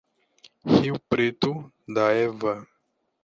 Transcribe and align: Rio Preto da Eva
Rio 0.81 0.95
Preto 1.09 1.51
da 1.87 2.11
Eva 2.11 2.67